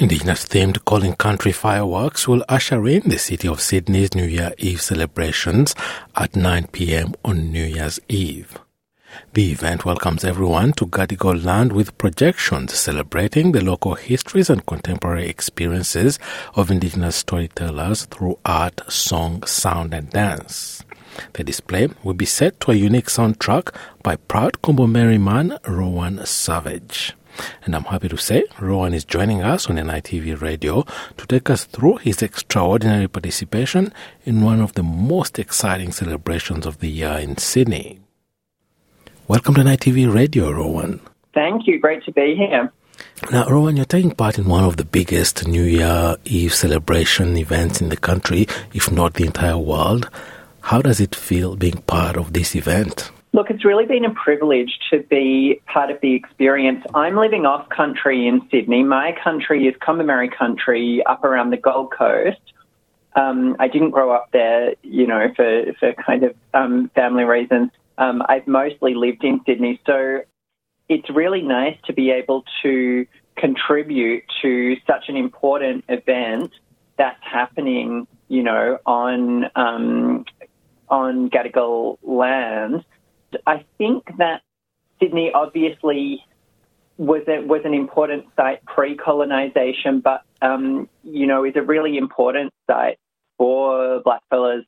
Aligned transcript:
Indigenous 0.00 0.46
themed 0.46 0.82
Calling 0.86 1.14
Country 1.14 1.52
fireworks 1.52 2.26
will 2.26 2.42
usher 2.48 2.88
in 2.88 3.10
the 3.10 3.18
city 3.18 3.46
of 3.46 3.60
Sydney's 3.60 4.14
New 4.14 4.24
Year 4.24 4.54
Eve 4.56 4.80
celebrations 4.80 5.74
at 6.16 6.34
9 6.34 6.68
pm 6.68 7.12
on 7.22 7.52
New 7.52 7.66
Year's 7.66 8.00
Eve. 8.08 8.58
The 9.34 9.52
event 9.52 9.84
welcomes 9.84 10.24
everyone 10.24 10.72
to 10.74 10.86
Gadigal 10.86 11.44
land 11.44 11.74
with 11.74 11.98
projections 11.98 12.72
celebrating 12.72 13.52
the 13.52 13.62
local 13.62 13.94
histories 13.94 14.48
and 14.48 14.64
contemporary 14.64 15.28
experiences 15.28 16.18
of 16.54 16.70
Indigenous 16.70 17.16
storytellers 17.16 18.06
through 18.06 18.38
art, 18.46 18.80
song, 18.90 19.42
sound, 19.42 19.92
and 19.92 20.08
dance. 20.08 20.82
The 21.34 21.44
display 21.44 21.88
will 22.02 22.14
be 22.14 22.24
set 22.24 22.58
to 22.60 22.70
a 22.70 22.74
unique 22.74 23.08
soundtrack 23.08 23.74
by 24.02 24.16
proud 24.16 24.62
Kombumerri 24.62 25.20
man 25.20 25.58
Rowan 25.68 26.24
Savage. 26.24 27.12
And 27.64 27.74
I'm 27.74 27.84
happy 27.84 28.08
to 28.08 28.16
say 28.16 28.44
Rowan 28.58 28.94
is 28.94 29.04
joining 29.04 29.42
us 29.42 29.68
on 29.68 29.76
NITV 29.76 30.40
Radio 30.40 30.84
to 31.16 31.26
take 31.26 31.50
us 31.50 31.64
through 31.64 31.96
his 31.96 32.22
extraordinary 32.22 33.08
participation 33.08 33.92
in 34.24 34.42
one 34.42 34.60
of 34.60 34.74
the 34.74 34.82
most 34.82 35.38
exciting 35.38 35.92
celebrations 35.92 36.66
of 36.66 36.78
the 36.78 36.88
year 36.88 37.18
in 37.18 37.36
Sydney. 37.38 38.00
Welcome 39.28 39.54
to 39.54 39.60
NITV 39.62 40.12
Radio, 40.12 40.50
Rowan. 40.50 41.00
Thank 41.34 41.66
you. 41.66 41.78
Great 41.78 42.04
to 42.04 42.12
be 42.12 42.34
here. 42.36 42.72
Now, 43.30 43.46
Rowan, 43.48 43.76
you're 43.76 43.84
taking 43.84 44.10
part 44.10 44.38
in 44.38 44.46
one 44.46 44.64
of 44.64 44.76
the 44.76 44.84
biggest 44.84 45.46
New 45.46 45.62
Year 45.62 46.16
Eve 46.24 46.52
celebration 46.52 47.36
events 47.36 47.80
in 47.80 47.90
the 47.90 47.96
country, 47.96 48.46
if 48.72 48.90
not 48.90 49.14
the 49.14 49.26
entire 49.26 49.58
world. 49.58 50.10
How 50.62 50.82
does 50.82 51.00
it 51.00 51.14
feel 51.14 51.56
being 51.56 51.82
part 51.82 52.16
of 52.16 52.32
this 52.32 52.54
event? 52.56 53.10
Look, 53.32 53.50
it's 53.50 53.64
really 53.64 53.86
been 53.86 54.04
a 54.04 54.12
privilege 54.12 54.76
to 54.90 55.04
be 55.04 55.60
part 55.66 55.90
of 55.90 56.00
the 56.00 56.14
experience. 56.14 56.84
I'm 56.94 57.16
living 57.16 57.46
off 57.46 57.68
country 57.68 58.26
in 58.26 58.42
Sydney. 58.50 58.82
My 58.82 59.14
country 59.22 59.68
is 59.68 59.74
Kombumerri 59.76 60.36
country 60.36 61.02
up 61.06 61.22
around 61.22 61.50
the 61.50 61.56
Gold 61.56 61.92
Coast. 61.96 62.40
Um, 63.14 63.54
I 63.60 63.68
didn't 63.68 63.90
grow 63.90 64.12
up 64.12 64.30
there, 64.32 64.74
you 64.82 65.06
know, 65.06 65.28
for, 65.36 65.64
for 65.78 65.92
kind 65.94 66.24
of 66.24 66.34
um, 66.54 66.90
family 66.94 67.22
reasons. 67.22 67.70
Um, 67.98 68.22
I've 68.28 68.48
mostly 68.48 68.94
lived 68.94 69.22
in 69.22 69.40
Sydney. 69.46 69.80
So 69.86 70.22
it's 70.88 71.08
really 71.08 71.42
nice 71.42 71.76
to 71.84 71.92
be 71.92 72.10
able 72.10 72.44
to 72.62 73.06
contribute 73.36 74.24
to 74.42 74.76
such 74.88 75.04
an 75.08 75.16
important 75.16 75.84
event 75.88 76.50
that's 76.98 77.22
happening, 77.22 78.08
you 78.28 78.42
know, 78.42 78.78
on 78.86 79.46
um, 79.54 80.24
on 80.88 81.30
Gadigal 81.30 81.98
land 82.02 82.84
I 83.46 83.64
think 83.78 84.04
that 84.18 84.42
Sydney 85.00 85.30
obviously 85.34 86.24
was 86.96 87.22
a, 87.28 87.40
was 87.40 87.62
an 87.64 87.74
important 87.74 88.26
site 88.36 88.64
pre-colonization, 88.66 90.00
but 90.00 90.22
um, 90.42 90.88
you 91.02 91.26
know 91.26 91.44
is 91.44 91.54
a 91.56 91.62
really 91.62 91.96
important 91.96 92.52
site 92.70 92.98
for 93.38 94.02
blackfellas. 94.02 94.64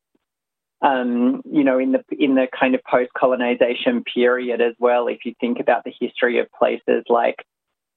Um, 0.80 1.42
you 1.44 1.62
know, 1.62 1.78
in 1.78 1.92
the 1.92 2.02
in 2.10 2.34
the 2.34 2.48
kind 2.58 2.74
of 2.74 2.80
post-colonization 2.82 4.02
period 4.02 4.60
as 4.60 4.74
well. 4.80 5.06
If 5.06 5.20
you 5.24 5.34
think 5.40 5.60
about 5.60 5.84
the 5.84 5.92
history 6.00 6.40
of 6.40 6.50
places 6.50 7.04
like 7.08 7.36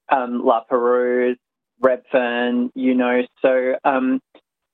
um, 0.08 0.44
La 0.44 0.60
Perouse, 0.60 1.36
Redfern, 1.80 2.70
you 2.76 2.94
know, 2.94 3.22
so 3.42 3.74
um, 3.84 4.20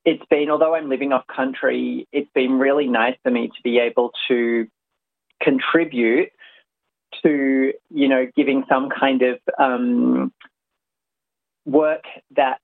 it's 0.05 0.25
been 0.29 0.51
although 0.51 0.75
I'm 0.75 0.89
living 0.89 1.13
off 1.13 1.25
country, 1.27 2.07
it's 2.13 2.31
been 2.35 2.59
really 2.59 2.87
nice 2.87 3.17
for 3.23 3.31
me 3.31 3.49
to 3.49 3.63
be 3.63 3.79
able 3.79 4.11
to 4.29 4.67
contribute 5.43 6.31
to, 7.23 7.73
you 7.91 8.09
know, 8.09 8.27
giving 8.35 8.65
some 8.69 8.89
kind 8.89 9.23
of 9.23 9.39
um, 9.59 10.33
work 11.65 12.05
that 12.37 12.61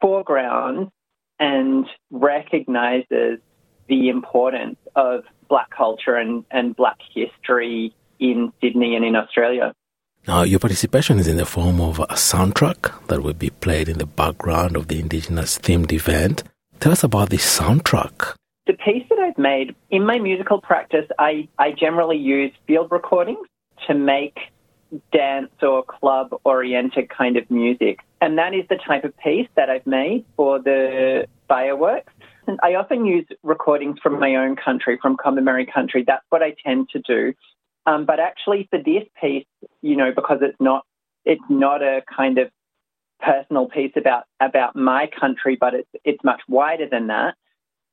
foregrounds 0.00 0.90
and 1.38 1.86
recognises 2.10 3.38
the 3.88 4.08
importance 4.08 4.76
of 4.94 5.24
black 5.48 5.70
culture 5.70 6.14
and, 6.14 6.44
and 6.50 6.76
black 6.76 6.98
history 7.12 7.94
in 8.18 8.52
Sydney 8.60 8.94
and 8.94 9.04
in 9.04 9.16
Australia. 9.16 9.72
Now, 10.28 10.42
your 10.42 10.58
participation 10.58 11.18
is 11.18 11.26
in 11.26 11.38
the 11.38 11.46
form 11.46 11.80
of 11.80 11.98
a 11.98 12.06
soundtrack 12.08 13.06
that 13.06 13.22
will 13.22 13.32
be 13.32 13.50
played 13.50 13.88
in 13.88 13.98
the 13.98 14.06
background 14.06 14.76
of 14.76 14.88
the 14.88 15.00
Indigenous 15.00 15.58
themed 15.58 15.92
event. 15.92 16.44
Tell 16.78 16.92
us 16.92 17.02
about 17.02 17.30
this 17.30 17.58
soundtrack. 17.58 18.34
The 18.70 18.76
piece 18.76 19.02
that 19.10 19.18
I've 19.18 19.36
made 19.36 19.74
in 19.90 20.06
my 20.06 20.20
musical 20.20 20.60
practice, 20.60 21.04
I, 21.18 21.48
I 21.58 21.72
generally 21.72 22.18
use 22.18 22.52
field 22.68 22.92
recordings 22.92 23.44
to 23.88 23.94
make 23.94 24.38
dance 25.12 25.50
or 25.60 25.82
club 25.82 26.28
oriented 26.44 27.10
kind 27.10 27.36
of 27.36 27.50
music. 27.50 27.98
And 28.20 28.38
that 28.38 28.54
is 28.54 28.62
the 28.70 28.76
type 28.76 29.02
of 29.02 29.12
piece 29.18 29.48
that 29.56 29.70
I've 29.70 29.88
made 29.88 30.24
for 30.36 30.60
the 30.60 31.26
fireworks. 31.48 32.12
And 32.46 32.60
I 32.62 32.76
often 32.76 33.06
use 33.06 33.26
recordings 33.42 33.98
from 34.00 34.20
my 34.20 34.36
own 34.36 34.54
country, 34.54 35.00
from 35.02 35.16
Kombumerri 35.16 35.66
country. 35.74 36.04
That's 36.06 36.24
what 36.28 36.40
I 36.40 36.54
tend 36.64 36.90
to 36.90 37.00
do. 37.00 37.34
Um, 37.86 38.06
but 38.06 38.20
actually, 38.20 38.68
for 38.70 38.78
this 38.78 39.02
piece, 39.20 39.46
you 39.82 39.96
know, 39.96 40.12
because 40.14 40.38
it's 40.42 40.60
not 40.60 40.86
it's 41.24 41.42
not 41.48 41.82
a 41.82 42.02
kind 42.16 42.38
of 42.38 42.52
personal 43.18 43.66
piece 43.66 43.94
about 43.96 44.26
about 44.38 44.76
my 44.76 45.10
country, 45.20 45.56
but 45.60 45.74
it's 45.74 45.90
it's 46.04 46.22
much 46.22 46.42
wider 46.46 46.86
than 46.88 47.08
that 47.08 47.34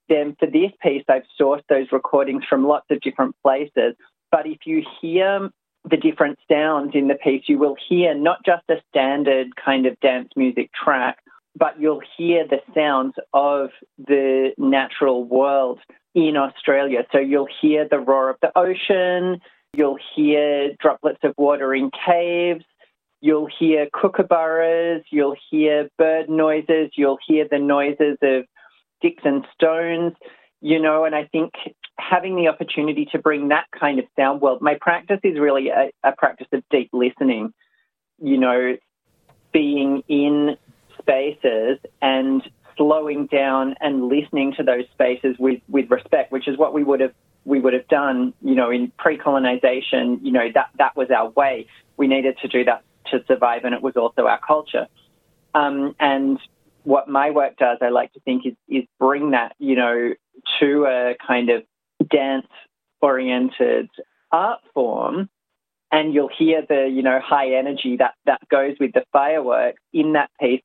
then 0.10 0.36
for 0.40 0.48
this 0.48 0.72
piece, 0.82 1.04
I've 1.08 1.24
sourced 1.40 1.64
those 1.70 1.88
recordings 1.92 2.44
from 2.50 2.66
lots 2.66 2.86
of 2.90 3.02
different 3.02 3.36
places. 3.44 3.96
But 4.32 4.46
if 4.46 4.60
you 4.66 4.84
hear 5.02 5.50
the 5.90 5.98
different 5.98 6.38
sounds 6.50 6.92
in 6.94 7.08
the 7.08 7.16
piece, 7.16 7.44
you 7.48 7.58
will 7.58 7.76
hear 7.88 8.14
not 8.14 8.46
just 8.46 8.64
a 8.70 8.76
standard 8.90 9.56
kind 9.56 9.86
of 9.86 10.00
dance 10.00 10.30
music 10.36 10.70
track, 10.74 11.20
but 11.56 11.80
you'll 11.80 12.02
hear 12.18 12.46
the 12.48 12.60
sounds 12.76 13.14
of 13.34 13.70
the 13.98 14.52
natural 14.58 15.24
world 15.24 15.80
in 16.14 16.36
Australia. 16.38 17.06
So 17.12 17.20
you'll 17.20 17.48
hear 17.62 17.88
the 17.90 18.00
roar 18.00 18.30
of 18.30 18.38
the 18.42 18.52
ocean, 18.58 19.40
you'll 19.74 20.00
hear 20.16 20.74
droplets 20.80 21.20
of 21.24 21.34
water 21.38 21.74
in 21.74 21.92
caves, 22.06 22.66
you'll 23.22 23.48
hear 23.60 23.88
kookaburras, 23.94 25.04
you'll 25.12 25.36
hear 25.50 25.90
bird 25.98 26.30
noises, 26.30 26.92
you'll 26.96 27.20
hear 27.26 27.48
the 27.50 27.60
noises 27.60 28.18
of 28.22 28.46
sticks 28.98 29.24
and 29.26 29.46
stones, 29.54 30.14
you 30.62 30.80
know, 30.80 31.06
and 31.06 31.16
I 31.16 31.26
think 31.26 31.54
having 32.00 32.36
the 32.36 32.48
opportunity 32.48 33.06
to 33.12 33.20
bring 33.20 33.50
that 33.50 33.66
kind 33.78 34.00
of 34.00 34.06
sound 34.16 34.42
world, 34.42 34.62
my 34.62 34.78
practice 34.80 35.20
is 35.24 35.40
really 35.40 35.70
a, 35.70 35.92
a 36.04 36.14
practice 36.14 36.48
of 36.52 36.64
deep 36.70 36.90
listening, 36.94 37.54
you 38.22 38.38
know, 38.38 38.78
being 39.52 40.04
in 40.08 40.58
spaces 41.00 41.80
and 42.02 42.44
slowing 42.76 43.28
down 43.28 43.76
and 43.82 44.08
listening 44.08 44.54
to 44.58 44.64
those 44.64 44.86
spaces 44.94 45.36
with, 45.40 45.62
with 45.68 45.90
respect, 45.90 46.32
which 46.32 46.48
is 46.48 46.58
what 46.58 46.74
we 46.74 46.84
would 46.84 47.00
have 47.00 47.14
we 47.48 47.62
would 47.62 47.72
have 47.72 47.88
done, 47.88 48.34
you 48.42 48.56
know, 48.56 48.70
in 48.70 48.92
pre-colonization. 49.00 50.20
You 50.22 50.34
know 50.34 50.50
that 50.54 50.70
that 50.78 50.98
was 50.98 51.10
our 51.10 51.30
way. 51.30 51.68
We 51.96 52.08
needed 52.08 52.38
to 52.42 52.48
do 52.50 52.66
that 52.66 52.84
to 53.12 53.24
survive, 53.26 53.64
and 53.64 53.74
it 53.74 53.82
was 53.82 53.96
also 53.96 54.28
our 54.28 54.40
culture. 54.46 54.88
Um, 55.56 55.96
and 55.98 56.38
what 56.88 57.10
my 57.10 57.32
work 57.32 57.58
does, 57.58 57.80
I 57.82 57.90
like 57.90 58.14
to 58.14 58.22
think, 58.22 58.46
is, 58.46 58.54
is 58.70 58.86
bring 58.98 59.32
that, 59.32 59.54
you 59.60 59.76
know, 59.76 60.14
to 60.62 60.86
a 60.86 61.16
kind 61.28 61.50
of 61.50 61.64
dance 62.10 62.48
oriented 63.02 63.90
art 64.32 64.62
form. 64.74 65.28
And 65.92 66.14
you'll 66.14 66.30
hear 66.30 66.64
the, 66.68 66.90
you 66.90 67.04
know, 67.04 67.20
high 67.22 67.56
energy 67.56 67.98
that, 67.98 68.14
that 68.26 68.40
goes 68.50 68.76
with 68.80 68.94
the 68.94 69.04
fireworks 69.12 69.82
in 69.92 70.14
that 70.14 70.30
piece, 70.40 70.62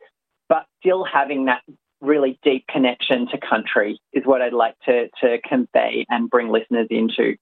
but 0.48 0.64
still 0.78 1.04
having 1.04 1.46
that 1.46 1.62
really 2.00 2.38
deep 2.44 2.66
connection 2.68 3.26
to 3.32 3.38
country 3.38 3.98
is 4.12 4.24
what 4.24 4.42
I'd 4.42 4.52
like 4.52 4.76
to, 4.86 5.08
to 5.22 5.38
convey 5.48 6.06
and 6.08 6.30
bring 6.30 6.50
listeners 6.50 6.86
into. 6.88 7.34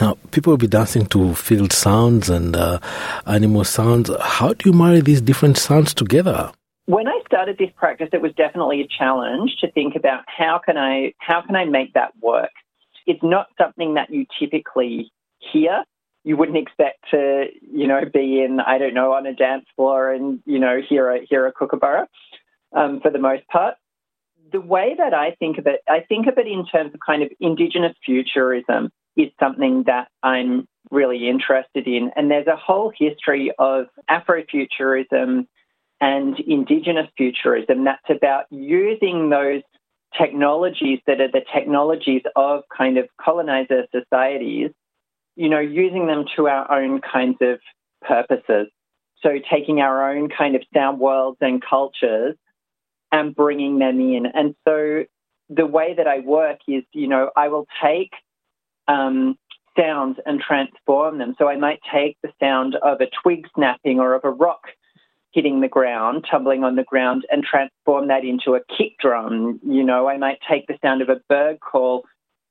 Now, 0.00 0.16
people 0.32 0.52
will 0.52 0.58
be 0.58 0.66
dancing 0.66 1.06
to 1.06 1.34
field 1.34 1.72
sounds 1.72 2.28
and 2.28 2.56
uh, 2.56 2.80
animal 3.24 3.62
sounds. 3.62 4.10
How 4.20 4.52
do 4.52 4.68
you 4.68 4.76
marry 4.76 5.00
these 5.00 5.20
different 5.20 5.58
sounds 5.58 5.94
together? 5.94 6.52
When 6.90 7.06
I 7.06 7.20
started 7.24 7.56
this 7.56 7.70
practice, 7.76 8.08
it 8.12 8.20
was 8.20 8.32
definitely 8.32 8.80
a 8.80 8.88
challenge 8.98 9.56
to 9.60 9.70
think 9.70 9.94
about 9.94 10.24
how 10.26 10.60
can 10.64 10.76
I 10.76 11.12
how 11.18 11.40
can 11.42 11.54
I 11.54 11.64
make 11.64 11.92
that 11.94 12.12
work. 12.20 12.50
It's 13.06 13.22
not 13.22 13.46
something 13.56 13.94
that 13.94 14.10
you 14.10 14.26
typically 14.40 15.12
hear. 15.38 15.84
You 16.24 16.36
wouldn't 16.36 16.58
expect 16.58 16.98
to, 17.12 17.46
you 17.62 17.86
know, 17.86 18.00
be 18.12 18.42
in 18.42 18.58
I 18.58 18.78
don't 18.78 18.94
know 18.94 19.12
on 19.12 19.26
a 19.26 19.34
dance 19.34 19.66
floor 19.76 20.12
and 20.12 20.40
you 20.46 20.58
know 20.58 20.80
hear 20.86 21.08
a 21.10 21.24
hear 21.28 21.46
a 21.46 21.52
kookaburra 21.52 22.08
um, 22.76 23.00
for 23.00 23.10
the 23.10 23.18
most 23.18 23.46
part. 23.46 23.76
The 24.50 24.60
way 24.60 24.96
that 24.98 25.14
I 25.14 25.36
think 25.38 25.58
of 25.58 25.68
it, 25.68 25.80
I 25.88 26.00
think 26.08 26.26
of 26.26 26.38
it 26.38 26.48
in 26.48 26.66
terms 26.66 26.92
of 26.92 26.98
kind 27.06 27.22
of 27.22 27.30
Indigenous 27.38 27.94
futurism 28.04 28.90
is 29.16 29.28
something 29.38 29.84
that 29.86 30.08
I'm 30.24 30.66
really 30.90 31.28
interested 31.28 31.86
in, 31.86 32.10
and 32.16 32.28
there's 32.28 32.48
a 32.48 32.56
whole 32.56 32.92
history 32.98 33.52
of 33.60 33.86
Afrofuturism 34.10 35.46
and 36.00 36.38
Indigenous 36.40 37.08
futurism. 37.16 37.84
That's 37.84 38.08
about 38.08 38.44
using 38.50 39.30
those 39.30 39.62
technologies 40.16 40.98
that 41.06 41.20
are 41.20 41.30
the 41.30 41.42
technologies 41.54 42.22
of 42.36 42.62
kind 42.76 42.98
of 42.98 43.08
colonizer 43.20 43.86
societies, 43.92 44.70
you 45.36 45.48
know, 45.48 45.60
using 45.60 46.06
them 46.06 46.24
to 46.36 46.48
our 46.48 46.70
own 46.72 47.00
kinds 47.00 47.38
of 47.40 47.60
purposes. 48.02 48.68
So 49.22 49.30
taking 49.50 49.80
our 49.80 50.10
own 50.10 50.30
kind 50.30 50.56
of 50.56 50.62
sound 50.74 50.98
worlds 50.98 51.38
and 51.40 51.62
cultures 51.62 52.36
and 53.12 53.34
bringing 53.34 53.78
them 53.78 54.00
in. 54.00 54.26
And 54.26 54.54
so 54.66 55.04
the 55.48 55.66
way 55.66 55.94
that 55.96 56.06
I 56.06 56.20
work 56.20 56.58
is, 56.66 56.84
you 56.92 57.08
know, 57.08 57.30
I 57.36 57.48
will 57.48 57.66
take 57.82 58.12
um, 58.88 59.36
sounds 59.78 60.18
and 60.26 60.40
transform 60.40 61.18
them. 61.18 61.34
So 61.38 61.48
I 61.48 61.56
might 61.56 61.80
take 61.92 62.16
the 62.22 62.32
sound 62.40 62.76
of 62.76 63.00
a 63.00 63.08
twig 63.22 63.46
snapping 63.54 64.00
or 64.00 64.14
of 64.14 64.24
a 64.24 64.30
rock 64.30 64.62
hitting 65.32 65.60
the 65.60 65.68
ground, 65.68 66.26
tumbling 66.30 66.64
on 66.64 66.76
the 66.76 66.84
ground, 66.84 67.26
and 67.30 67.44
transform 67.44 68.08
that 68.08 68.24
into 68.24 68.54
a 68.54 68.60
kick 68.76 68.98
drum. 68.98 69.60
You 69.64 69.84
know, 69.84 70.08
I 70.08 70.18
might 70.18 70.38
take 70.48 70.66
the 70.66 70.78
sound 70.82 71.02
of 71.02 71.08
a 71.08 71.20
bird 71.28 71.60
call 71.60 72.04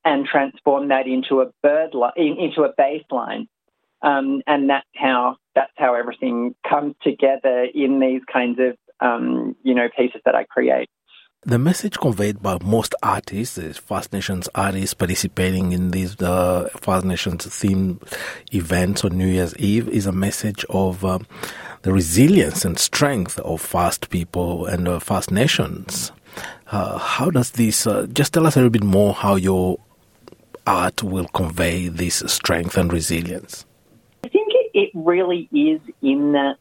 and 0.05 0.25
transform 0.25 0.87
that 0.89 1.07
into 1.07 1.41
a 1.41 1.51
bird 1.61 1.93
li- 1.93 2.35
into 2.39 2.63
a 2.63 2.73
bass 2.77 3.03
line. 3.11 3.47
Um, 4.01 4.41
and 4.47 4.69
that's 4.69 4.87
how 4.95 5.35
that's 5.55 5.73
how 5.75 5.93
everything 5.93 6.55
comes 6.67 6.95
together 7.03 7.67
in 7.73 7.99
these 7.99 8.21
kinds 8.31 8.59
of 8.59 8.77
um, 9.01 9.55
you 9.63 9.75
know 9.75 9.89
pieces 9.95 10.21
that 10.25 10.35
I 10.35 10.45
create. 10.45 10.89
The 11.43 11.57
message 11.57 11.97
conveyed 11.97 12.41
by 12.41 12.57
most 12.61 12.93
artists, 13.01 13.77
First 13.77 14.11
Nations 14.11 14.49
artists 14.55 14.93
participating 14.93 15.71
in 15.71 15.91
these 15.91 16.21
uh, 16.21 16.67
First 16.81 17.05
Nations 17.05 17.45
themed 17.47 18.01
events 18.53 19.05
on 19.05 19.17
New 19.17 19.25
Year's 19.25 19.55
Eve, 19.55 19.87
is 19.87 20.05
a 20.05 20.11
message 20.11 20.65
of 20.69 21.05
uh, 21.05 21.19
the 21.83 21.93
resilience 21.93 22.65
and 22.65 22.77
strength 22.77 23.39
of 23.39 23.61
First 23.61 24.09
people 24.09 24.65
and 24.65 24.85
uh, 24.85 24.99
First 24.99 25.31
Nations. 25.31 26.11
Uh, 26.73 26.97
how 26.97 27.29
does 27.29 27.51
this, 27.51 27.87
uh, 27.87 28.05
just 28.11 28.33
tell 28.33 28.45
us 28.45 28.57
a 28.57 28.59
little 28.59 28.69
bit 28.69 28.83
more 28.83 29.13
how 29.13 29.35
your 29.35 29.79
art 30.67 31.01
will 31.03 31.27
convey 31.29 31.87
this 31.87 32.15
strength 32.27 32.77
and 32.77 32.91
resilience? 32.91 33.65
I 34.25 34.27
think 34.27 34.51
it 34.73 34.89
really 34.93 35.47
is 35.53 35.79
in 36.01 36.33
that 36.33 36.57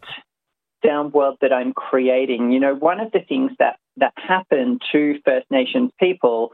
sound 0.84 1.12
world 1.12 1.38
that 1.40 1.52
I'm 1.52 1.72
creating. 1.72 2.52
You 2.52 2.60
know, 2.60 2.74
one 2.74 3.00
of 3.00 3.12
the 3.12 3.20
things 3.20 3.52
that, 3.58 3.78
that 3.96 4.12
happened 4.16 4.82
to 4.92 5.18
First 5.24 5.46
Nations 5.50 5.90
people 5.98 6.52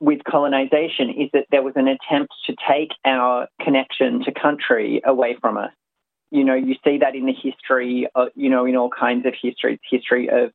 with 0.00 0.24
colonization 0.24 1.10
is 1.10 1.28
that 1.32 1.46
there 1.50 1.62
was 1.62 1.74
an 1.76 1.88
attempt 1.88 2.32
to 2.46 2.56
take 2.68 2.90
our 3.04 3.48
connection 3.60 4.24
to 4.24 4.32
country 4.32 5.02
away 5.04 5.36
from 5.40 5.58
us. 5.58 5.72
You 6.30 6.44
know, 6.44 6.54
you 6.54 6.76
see 6.84 6.98
that 6.98 7.14
in 7.14 7.26
the 7.26 7.34
history, 7.34 8.08
of, 8.14 8.28
you 8.34 8.48
know, 8.48 8.64
in 8.64 8.76
all 8.76 8.88
kinds 8.88 9.26
of 9.26 9.34
histories, 9.40 9.78
history 9.90 10.30
of 10.30 10.52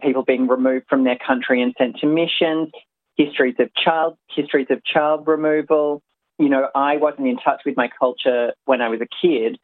people 0.00 0.24
being 0.24 0.48
removed 0.48 0.86
from 0.88 1.04
their 1.04 1.18
country 1.24 1.62
and 1.62 1.74
sent 1.78 1.98
to 1.98 2.06
missions, 2.06 2.70
histories 3.16 3.54
of 3.58 3.72
child, 3.74 4.16
histories 4.34 4.66
of 4.70 4.82
child 4.84 5.28
removal. 5.28 6.02
You 6.38 6.48
know, 6.48 6.68
I 6.74 6.96
wasn't 6.96 7.28
in 7.28 7.36
touch 7.36 7.60
with 7.64 7.76
my 7.76 7.88
culture 7.96 8.52
when 8.64 8.80
I 8.80 8.88
was 8.88 9.00
a 9.00 9.06
kid, 9.24 9.58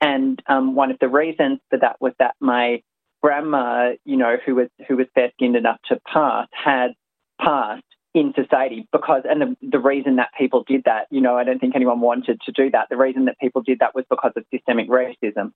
and 0.00 0.40
um, 0.46 0.74
one 0.74 0.90
of 0.90 0.98
the 1.00 1.08
reasons 1.08 1.60
for 1.70 1.78
that 1.78 1.96
was 2.00 2.12
that 2.18 2.34
my 2.40 2.82
grandma, 3.22 3.90
you 4.04 4.16
know, 4.16 4.36
who 4.44 4.54
was 4.54 4.68
who 4.86 4.96
was 4.96 5.06
fair 5.14 5.30
skinned 5.34 5.56
enough 5.56 5.78
to 5.88 5.98
pass, 6.12 6.46
had 6.52 6.92
passed 7.40 7.82
in 8.14 8.32
society 8.34 8.86
because 8.92 9.22
and 9.28 9.40
the, 9.40 9.56
the 9.70 9.78
reason 9.78 10.16
that 10.16 10.30
people 10.38 10.64
did 10.66 10.82
that, 10.84 11.06
you 11.10 11.20
know, 11.20 11.36
I 11.36 11.44
don't 11.44 11.58
think 11.58 11.74
anyone 11.74 12.00
wanted 12.00 12.40
to 12.42 12.52
do 12.52 12.70
that. 12.70 12.88
The 12.90 12.96
reason 12.96 13.26
that 13.26 13.38
people 13.38 13.62
did 13.62 13.80
that 13.80 13.94
was 13.94 14.04
because 14.08 14.32
of 14.36 14.44
systemic 14.52 14.88
racism. 14.88 15.52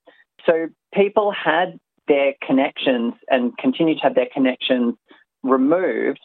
So 0.47 0.69
people 0.95 1.33
had 1.33 1.79
their 2.09 2.35
connections 2.45 3.15
and 3.29 3.57
continue 3.59 3.95
to 3.95 4.01
have 4.03 4.15
their 4.15 4.29
connections 4.33 4.95
removed. 5.43 6.21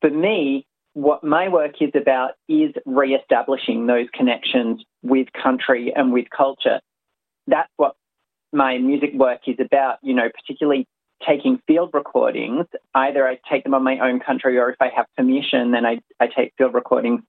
For 0.00 0.10
me, 0.10 0.66
what 0.94 1.24
my 1.24 1.48
work 1.48 1.74
is 1.80 1.90
about 1.94 2.32
is 2.48 2.72
re-establishing 2.86 3.86
those 3.86 4.06
connections 4.14 4.82
with 5.02 5.28
country 5.32 5.92
and 5.94 6.12
with 6.12 6.26
culture 6.34 6.80
that's 7.46 7.70
what 7.76 7.94
my 8.52 8.78
music 8.78 9.10
work 9.14 9.40
is 9.46 9.56
about, 9.60 9.98
you 10.02 10.14
know, 10.14 10.28
particularly 10.28 10.86
taking 11.26 11.60
field 11.66 11.90
recordings. 11.92 12.66
Either 12.94 13.26
I 13.26 13.38
take 13.50 13.64
them 13.64 13.74
on 13.74 13.82
my 13.82 13.98
own 13.98 14.20
country 14.20 14.58
or 14.58 14.70
if 14.70 14.76
I 14.80 14.90
have 14.94 15.06
permission, 15.16 15.72
then 15.72 15.86
I, 15.86 16.00
I 16.20 16.26
take 16.26 16.52
field 16.58 16.74
recordings 16.74 17.22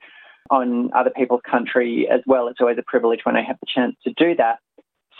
on 0.49 0.91
other 0.93 1.09
people's 1.09 1.41
country 1.49 2.07
as 2.09 2.21
well. 2.25 2.47
It's 2.47 2.61
always 2.61 2.77
a 2.77 2.83
privilege 2.83 3.21
when 3.23 3.35
I 3.35 3.43
have 3.43 3.57
the 3.59 3.67
chance 3.73 3.95
to 4.03 4.13
do 4.15 4.35
that. 4.35 4.59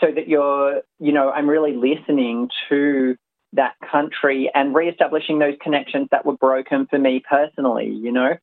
So 0.00 0.06
that 0.14 0.28
you're, 0.28 0.82
you 1.00 1.12
know, 1.12 1.30
I'm 1.30 1.48
really 1.48 1.74
listening 1.74 2.48
to 2.68 3.16
that 3.54 3.74
country 3.90 4.50
and 4.54 4.74
re-establishing 4.74 5.40
those 5.40 5.54
connections 5.60 6.08
that 6.12 6.24
were 6.24 6.36
broken 6.36 6.86
for 6.86 6.98
me 6.98 7.20
personally, 7.28 7.88
you 7.88 8.12
know. 8.12 8.36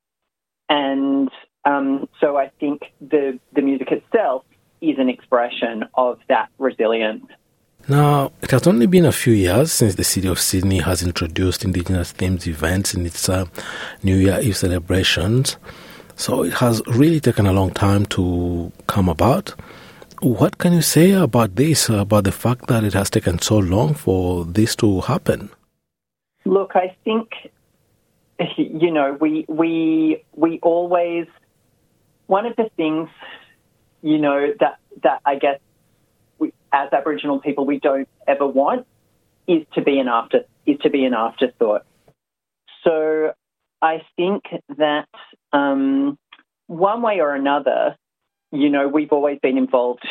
And 0.67 1.29
um, 1.63 2.09
so 2.19 2.35
I 2.37 2.51
think 2.59 2.81
the 2.99 3.39
the 3.53 3.61
music 3.61 3.91
itself 3.91 4.43
is 4.81 4.97
an 4.97 5.09
expression 5.09 5.85
of 5.95 6.19
that 6.27 6.49
resilience. 6.57 7.25
Now, 7.87 8.31
it 8.41 8.49
has 8.51 8.65
only 8.65 8.87
been 8.87 9.05
a 9.05 9.11
few 9.11 9.33
years 9.33 9.71
since 9.71 9.95
the 9.95 10.03
city 10.03 10.27
of 10.27 10.39
Sydney 10.39 10.79
has 10.79 11.03
introduced 11.03 11.63
Indigenous 11.63 12.13
themed 12.13 12.47
events 12.47 12.95
in 12.95 13.05
its 13.05 13.29
uh, 13.29 13.45
New 14.01 14.15
Year 14.15 14.39
Eve 14.41 14.57
celebrations. 14.57 15.57
So 16.15 16.43
it 16.43 16.53
has 16.53 16.81
really 16.87 17.19
taken 17.19 17.45
a 17.45 17.53
long 17.53 17.71
time 17.71 18.05
to 18.07 18.71
come 18.87 19.07
about. 19.07 19.53
What 20.21 20.57
can 20.57 20.73
you 20.73 20.81
say 20.81 21.11
about 21.11 21.55
this, 21.55 21.89
about 21.89 22.23
the 22.23 22.31
fact 22.31 22.67
that 22.67 22.83
it 22.83 22.93
has 22.93 23.09
taken 23.09 23.37
so 23.39 23.59
long 23.59 23.93
for 23.93 24.45
this 24.45 24.75
to 24.77 25.01
happen? 25.01 25.51
Look, 26.45 26.71
I 26.75 26.95
think 27.03 27.29
you 28.57 28.91
know 28.91 29.17
we 29.19 29.45
we 29.47 30.23
we 30.33 30.59
always 30.61 31.27
one 32.27 32.45
of 32.45 32.55
the 32.55 32.69
things 32.75 33.09
you 34.05 34.19
know, 34.19 34.53
that, 34.59 34.77
that 35.01 35.21
I 35.25 35.35
guess 35.35 35.59
we, 36.37 36.53
as 36.71 36.93
Aboriginal 36.93 37.39
people 37.39 37.65
we 37.65 37.79
don't 37.79 38.07
ever 38.27 38.45
want 38.45 38.85
is 39.47 39.65
to 39.73 39.81
be 39.81 39.97
an 39.97 40.07
after 40.07 40.41
is 40.67 40.77
to 40.83 40.91
be 40.91 41.05
an 41.05 41.15
afterthought. 41.15 41.83
So 42.83 43.33
I 43.81 44.03
think 44.15 44.43
that 44.77 45.07
um, 45.51 46.19
one 46.67 47.01
way 47.01 47.19
or 47.19 47.33
another, 47.33 47.95
you 48.51 48.69
know, 48.69 48.87
we've 48.87 49.11
always 49.11 49.39
been 49.41 49.57
involved 49.57 50.07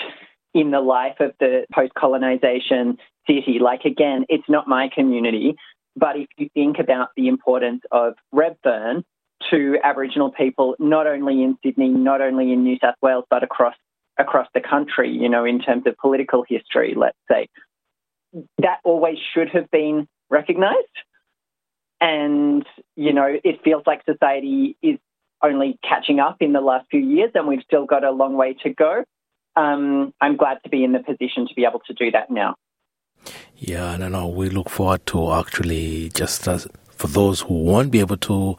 in 0.53 0.73
the 0.73 0.81
life 0.81 1.21
of 1.21 1.31
the 1.39 1.65
post-colonization 1.73 2.99
city. 3.29 3.59
Like 3.61 3.85
again, 3.85 4.25
it's 4.29 4.49
not 4.49 4.67
my 4.67 4.91
community, 4.93 5.55
but 5.95 6.17
if 6.17 6.27
you 6.37 6.49
think 6.53 6.81
about 6.81 7.11
the 7.17 7.29
importance 7.29 7.83
of 7.93 8.15
Redfern 8.33 9.05
to 9.51 9.77
Aboriginal 9.85 10.33
people, 10.33 10.75
not 10.79 11.07
only 11.07 11.43
in 11.45 11.57
Sydney, 11.65 11.89
not 11.89 12.21
only 12.21 12.53
in 12.53 12.65
New 12.65 12.77
South 12.81 12.97
Wales, 13.03 13.25
but 13.31 13.45
across 13.45 13.75
across 14.19 14.47
the 14.55 14.61
country, 14.61 15.11
you 15.11 15.29
know, 15.29 15.45
in 15.45 15.61
terms 15.61 15.85
of 15.87 15.97
political 15.97 16.45
history, 16.49 16.95
let's 16.97 17.19
say, 17.31 17.49
that 18.59 18.79
always 18.85 19.19
should 19.33 19.51
have 19.51 19.71
been 19.71 20.09
recognised. 20.31 20.77
And, 22.01 22.67
you 22.97 23.13
know, 23.13 23.27
it 23.43 23.63
feels 23.65 23.83
like 23.87 24.03
society 24.05 24.77
is 24.83 24.99
only 25.43 25.79
catching 25.89 26.21
up 26.21 26.37
in 26.41 26.53
the 26.53 26.61
last 26.61 26.87
few 26.91 27.01
years 27.01 27.31
and 27.35 27.47
we've 27.47 27.63
still 27.63 27.87
got 27.87 28.05
a 28.05 28.11
long 28.11 28.35
way 28.35 28.55
to 28.63 28.71
go. 28.71 29.05
Um, 29.57 30.13
I'm 30.21 30.37
glad 30.37 30.59
to 30.65 30.69
be 30.69 30.85
in 30.85 30.93
the 30.93 30.99
position 30.99 31.47
to 31.47 31.55
be 31.55 31.65
able 31.65 31.81
to 31.87 31.95
do 31.95 32.11
that 32.11 32.31
now. 32.31 32.57
Yeah, 33.57 33.97
no, 33.97 34.11
don't. 34.11 34.35
We 34.35 34.49
look 34.51 34.69
forward 34.69 35.07
to 35.07 35.33
actually 35.33 36.11
just 36.11 36.49
as 36.49 36.67
for 36.91 37.07
those 37.07 37.41
who 37.41 37.55
won't 37.55 37.91
be 37.91 38.01
able 38.01 38.17
to 38.19 38.57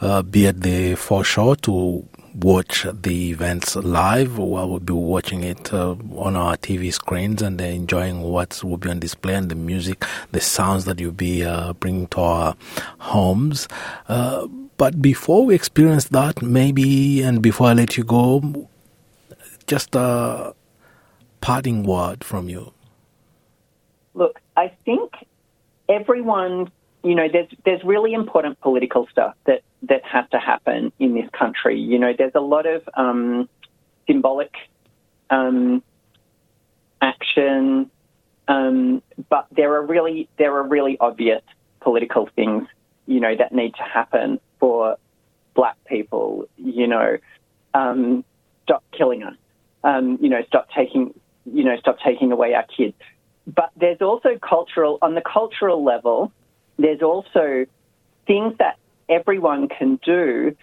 uh, 0.00 0.22
be 0.22 0.46
at 0.46 0.60
the 0.60 0.94
foreshore 0.94 1.56
to 1.56 2.08
watch 2.40 2.86
the 2.92 3.30
events 3.30 3.74
live, 3.76 4.38
well, 4.38 4.68
we'll 4.68 4.78
be 4.78 4.92
watching 4.92 5.42
it 5.42 5.72
uh, 5.72 5.96
on 6.16 6.36
our 6.36 6.56
TV 6.56 6.92
screens 6.92 7.42
and 7.42 7.60
enjoying 7.60 8.22
what 8.22 8.62
will 8.62 8.76
be 8.76 8.88
on 8.88 9.00
display 9.00 9.34
and 9.34 9.50
the 9.50 9.54
music, 9.54 10.04
the 10.32 10.40
sounds 10.40 10.84
that 10.84 11.00
you'll 11.00 11.12
be 11.12 11.44
uh, 11.44 11.72
bringing 11.74 12.06
to 12.08 12.20
our 12.20 12.56
homes. 12.98 13.66
Uh, 14.08 14.46
but 14.76 15.02
before 15.02 15.44
we 15.44 15.54
experience 15.54 16.04
that, 16.06 16.40
maybe, 16.40 17.22
and 17.22 17.42
before 17.42 17.68
I 17.68 17.72
let 17.72 17.96
you 17.96 18.04
go, 18.04 18.68
just 19.66 19.94
a 19.96 20.54
parting 21.40 21.82
word 21.82 22.22
from 22.22 22.48
you. 22.48 22.72
Look, 24.14 24.40
I 24.56 24.72
think 24.84 25.12
everyone 25.88 26.70
you 27.02 27.14
know, 27.14 27.28
there's 27.32 27.48
there's 27.64 27.82
really 27.84 28.12
important 28.12 28.60
political 28.60 29.06
stuff 29.10 29.34
that 29.46 29.62
that 29.84 30.04
has 30.04 30.28
to 30.30 30.38
happen 30.38 30.92
in 30.98 31.14
this 31.14 31.28
country. 31.30 31.78
You 31.80 31.98
know, 31.98 32.12
there's 32.16 32.34
a 32.34 32.40
lot 32.40 32.66
of 32.66 32.88
um, 32.94 33.48
symbolic 34.06 34.52
um, 35.30 35.82
action, 37.00 37.90
um, 38.48 39.02
but 39.28 39.46
there 39.52 39.74
are 39.74 39.86
really 39.86 40.28
there 40.38 40.56
are 40.56 40.64
really 40.64 40.96
obvious 40.98 41.42
political 41.80 42.28
things, 42.34 42.66
you 43.06 43.20
know, 43.20 43.34
that 43.36 43.52
need 43.52 43.74
to 43.74 43.82
happen 43.82 44.40
for 44.58 44.96
black 45.54 45.76
people. 45.86 46.48
You 46.56 46.88
know, 46.88 47.18
um, 47.74 48.24
stop 48.64 48.82
killing 48.96 49.22
us. 49.22 49.36
Um, 49.84 50.18
you 50.20 50.28
know, 50.28 50.42
stop 50.48 50.68
taking 50.76 51.14
you 51.44 51.62
know 51.62 51.76
stop 51.78 51.98
taking 52.04 52.32
away 52.32 52.54
our 52.54 52.64
kids. 52.64 52.96
But 53.46 53.70
there's 53.76 54.02
also 54.02 54.36
cultural 54.38 54.98
on 55.00 55.14
the 55.14 55.22
cultural 55.22 55.82
level 55.82 56.32
there's 56.78 57.02
also 57.02 57.66
things 58.26 58.54
that 58.58 58.78
everyone 59.08 59.68
can 59.68 59.96
do 60.04 60.56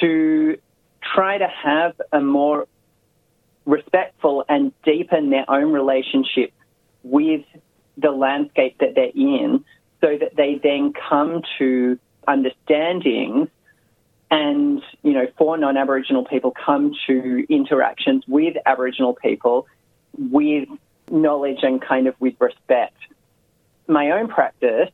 to 0.00 0.58
try 1.02 1.38
to 1.38 1.46
have 1.46 2.00
a 2.12 2.20
more 2.20 2.66
respectful 3.66 4.44
and 4.48 4.72
deepen 4.82 5.30
their 5.30 5.48
own 5.48 5.72
relationship 5.72 6.52
with 7.02 7.44
the 7.96 8.10
landscape 8.10 8.76
that 8.78 8.94
they're 8.94 9.12
in 9.14 9.64
so 10.00 10.16
that 10.18 10.34
they 10.36 10.58
then 10.62 10.92
come 10.92 11.42
to 11.58 11.98
understandings 12.26 13.48
and, 14.30 14.82
you 15.02 15.12
know, 15.12 15.26
for 15.36 15.58
non 15.58 15.76
Aboriginal 15.76 16.24
people 16.24 16.52
come 16.52 16.92
to 17.06 17.44
interactions 17.48 18.24
with 18.28 18.56
Aboriginal 18.64 19.14
people 19.14 19.66
with 20.16 20.68
knowledge 21.10 21.58
and 21.62 21.82
kind 21.82 22.06
of 22.06 22.14
with 22.20 22.34
respect. 22.40 22.96
My 23.88 24.12
own 24.12 24.28
practice 24.28 24.90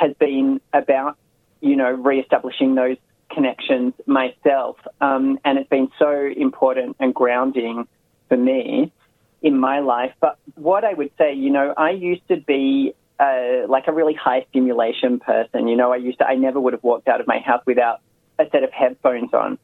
has 0.00 0.12
been 0.18 0.60
about, 0.72 1.16
you 1.60 1.76
know, 1.76 1.90
re-establishing 1.90 2.74
those 2.74 2.96
connections 3.30 3.92
myself, 4.06 4.76
um, 5.00 5.38
and 5.44 5.58
it's 5.58 5.68
been 5.68 5.90
so 5.98 6.10
important 6.36 6.96
and 7.00 7.14
grounding 7.14 7.88
for 8.28 8.36
me 8.36 8.92
in 9.42 9.58
my 9.58 9.80
life. 9.80 10.12
But 10.20 10.38
what 10.54 10.84
I 10.84 10.94
would 10.94 11.10
say, 11.18 11.34
you 11.34 11.50
know, 11.50 11.74
I 11.76 11.90
used 11.90 12.26
to 12.28 12.36
be 12.36 12.94
uh, 13.18 13.66
like 13.68 13.88
a 13.88 13.92
really 13.92 14.14
high 14.14 14.46
stimulation 14.50 15.18
person. 15.18 15.68
You 15.68 15.76
know, 15.76 15.92
I 15.92 15.96
used 15.96 16.18
to, 16.18 16.26
I 16.26 16.34
never 16.34 16.60
would 16.60 16.72
have 16.72 16.82
walked 16.82 17.08
out 17.08 17.20
of 17.20 17.26
my 17.26 17.38
house 17.38 17.62
without 17.66 18.00
a 18.38 18.44
set 18.50 18.62
of 18.62 18.72
headphones 18.72 19.32
on. 19.32 19.58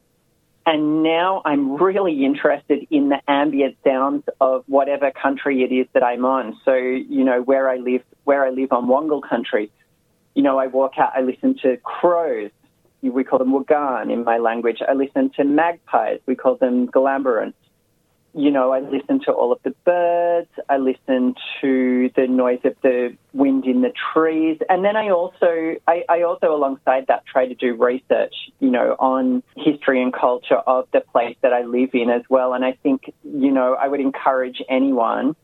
And 0.65 1.03
now 1.03 1.41
I'm 1.43 1.75
really 1.81 2.23
interested 2.23 2.87
in 2.89 3.09
the 3.09 3.19
ambient 3.27 3.75
sounds 3.83 4.23
of 4.39 4.63
whatever 4.67 5.11
country 5.11 5.63
it 5.63 5.73
is 5.73 5.87
that 5.93 6.03
I'm 6.03 6.23
on. 6.25 6.57
So, 6.63 6.73
you 6.73 7.23
know, 7.25 7.41
where 7.41 7.69
I 7.69 7.77
live, 7.77 8.03
where 8.23 8.45
I 8.45 8.49
live 8.49 8.71
on 8.71 8.87
Wangal 8.87 9.21
country, 9.27 9.71
you 10.35 10.43
know, 10.43 10.57
I 10.57 10.67
walk 10.67 10.93
out, 10.97 11.11
I 11.15 11.21
listen 11.21 11.55
to 11.63 11.77
crows. 11.77 12.51
We 13.01 13.23
call 13.25 13.39
them 13.39 13.51
wagan 13.51 14.09
in 14.09 14.23
my 14.23 14.37
language. 14.37 14.81
I 14.87 14.93
listen 14.93 15.29
to 15.35 15.43
magpies. 15.43 16.19
We 16.25 16.35
call 16.35 16.55
them 16.55 16.87
galamberants 16.87 17.55
you 18.35 18.49
know, 18.49 18.71
I 18.71 18.79
listen 18.79 19.19
to 19.25 19.31
all 19.31 19.51
of 19.51 19.59
the 19.63 19.75
birds, 19.85 20.49
I 20.67 20.77
listen 20.77 21.35
to 21.61 22.09
the 22.15 22.27
noise 22.27 22.61
of 22.63 22.75
the 22.81 23.15
wind 23.31 23.65
in 23.65 23.81
the 23.81 23.93
trees, 24.13 24.57
and 24.69 24.83
then 24.83 24.95
I 24.95 25.09
also, 25.09 25.75
I, 25.87 26.03
I, 26.09 26.23
also 26.23 26.55
alongside 26.55 27.05
that 27.07 27.25
try 27.27 27.47
to 27.47 27.53
do 27.53 27.75
research, 27.75 28.33
you 28.59 28.71
know, 28.71 28.95
on 28.97 29.43
history 29.55 30.01
and 30.01 30.11
culture 30.11 30.57
of 30.57 30.87
the 30.91 31.01
place 31.01 31.37
that 31.41 31.53
I 31.53 31.63
live 31.63 31.91
in 31.93 32.09
as 32.09 32.23
well. 32.27 32.53
And 32.53 32.65
I 32.65 32.71
think, 32.81 33.13
you 33.23 33.51
know, 33.51 33.75
I 33.75 33.87
would 33.87 33.99
encourage 33.99 34.63
anyone, 34.67 35.35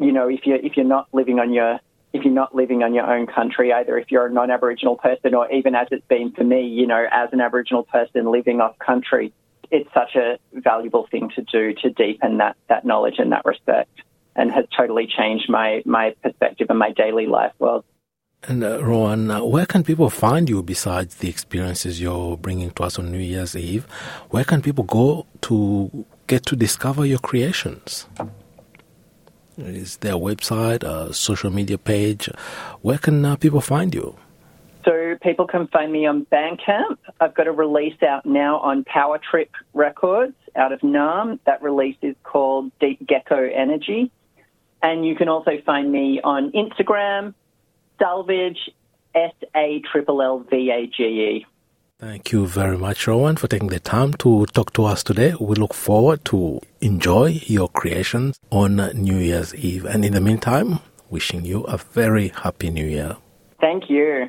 you 0.00 0.10
know, 0.10 0.28
if 0.28 0.40
you're 0.44 0.56
if 0.56 0.76
you're 0.76 0.86
not 0.86 1.06
living 1.12 1.38
on 1.38 1.52
your 1.52 1.78
if 2.14 2.24
you're 2.24 2.32
not 2.32 2.54
living 2.54 2.84
on 2.84 2.94
your 2.94 3.12
own 3.12 3.26
country, 3.26 3.72
either 3.72 3.98
if 3.98 4.10
you're 4.10 4.26
a 4.26 4.32
non-Aboriginal 4.32 4.96
person 4.96 5.34
or 5.34 5.50
even 5.50 5.74
as 5.74 5.88
it's 5.90 6.06
been 6.06 6.30
for 6.30 6.44
me, 6.44 6.62
you 6.62 6.86
know, 6.86 7.04
as 7.10 7.28
an 7.32 7.40
Aboriginal 7.40 7.82
person 7.82 8.30
living 8.30 8.60
off 8.60 8.78
country, 8.78 9.32
it's 9.72 9.92
such 9.92 10.14
a 10.14 10.38
valuable 10.52 11.08
thing 11.10 11.28
to 11.34 11.42
do 11.42 11.74
to 11.82 11.90
deepen 11.90 12.38
that, 12.38 12.56
that 12.68 12.84
knowledge 12.84 13.16
and 13.18 13.32
that 13.32 13.44
respect 13.44 13.90
and 14.36 14.52
has 14.52 14.64
totally 14.76 15.08
changed 15.08 15.50
my, 15.50 15.82
my 15.84 16.14
perspective 16.22 16.68
and 16.70 16.78
my 16.78 16.92
daily 16.92 17.26
life 17.26 17.52
world. 17.58 17.84
And 18.44 18.62
uh, 18.62 18.84
Rowan, 18.84 19.30
uh, 19.30 19.42
where 19.42 19.66
can 19.66 19.82
people 19.82 20.08
find 20.08 20.48
you 20.48 20.62
besides 20.62 21.16
the 21.16 21.28
experiences 21.28 22.00
you're 22.00 22.36
bringing 22.36 22.70
to 22.72 22.84
us 22.84 22.96
on 22.96 23.10
New 23.10 23.18
Year's 23.18 23.56
Eve? 23.56 23.86
Where 24.30 24.44
can 24.44 24.62
people 24.62 24.84
go 24.84 25.26
to 25.42 26.06
get 26.28 26.46
to 26.46 26.54
discover 26.54 27.04
your 27.04 27.18
creations? 27.18 28.06
Is 29.56 29.96
there 29.98 30.14
a 30.14 30.18
website, 30.18 30.82
a 30.82 31.12
social 31.12 31.50
media 31.50 31.78
page? 31.78 32.28
Where 32.82 32.98
can 32.98 33.24
uh, 33.24 33.36
people 33.36 33.60
find 33.60 33.94
you? 33.94 34.16
So 34.84 35.16
people 35.22 35.46
can 35.46 35.66
find 35.68 35.90
me 35.92 36.06
on 36.06 36.26
Bandcamp. 36.26 36.98
I've 37.20 37.34
got 37.34 37.46
a 37.46 37.52
release 37.52 38.02
out 38.02 38.26
now 38.26 38.58
on 38.58 38.84
Power 38.84 39.18
Trip 39.18 39.50
Records 39.72 40.34
out 40.56 40.72
of 40.72 40.80
Naarm. 40.80 41.38
That 41.46 41.62
release 41.62 41.96
is 42.02 42.16
called 42.22 42.70
Deep 42.80 43.06
Gecko 43.06 43.48
Energy. 43.48 44.10
And 44.82 45.06
you 45.06 45.16
can 45.16 45.28
also 45.28 45.52
find 45.64 45.90
me 45.90 46.20
on 46.22 46.52
Instagram, 46.52 47.32
Salvage, 47.98 48.70
S 49.14 49.32
A 49.56 49.82
L 50.08 50.22
L 50.22 50.38
V 50.40 50.70
A 50.70 50.86
G 50.86 51.02
E. 51.02 51.46
Thank 52.00 52.32
you 52.32 52.46
very 52.46 52.76
much, 52.76 53.06
Rowan, 53.06 53.36
for 53.36 53.46
taking 53.46 53.68
the 53.68 53.78
time 53.78 54.14
to 54.14 54.46
talk 54.46 54.72
to 54.72 54.84
us 54.84 55.04
today. 55.04 55.34
We 55.40 55.54
look 55.54 55.72
forward 55.72 56.24
to 56.26 56.60
enjoy 56.80 57.40
your 57.46 57.68
creations 57.68 58.40
on 58.50 58.76
New 58.94 59.16
Year's 59.16 59.54
Eve. 59.54 59.84
And 59.84 60.04
in 60.04 60.12
the 60.12 60.20
meantime, 60.20 60.80
wishing 61.08 61.44
you 61.44 61.62
a 61.62 61.78
very 61.78 62.28
happy 62.28 62.70
New 62.70 62.86
Year. 62.86 63.16
Thank 63.60 63.84
you. 63.88 64.28